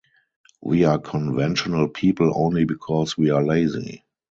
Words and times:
We 0.61 0.83
are 0.85 0.97
conventional 0.97 1.87
people 1.87 2.31
only 2.35 2.65
because 2.65 3.15
we 3.19 3.29
are 3.29 3.43
lazy. 3.45 4.03